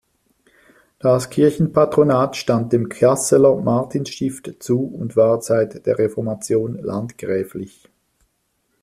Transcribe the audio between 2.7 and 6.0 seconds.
dem Kasseler Martinsstift zu und war seit der